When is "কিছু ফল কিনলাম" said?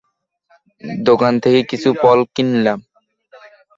1.71-2.79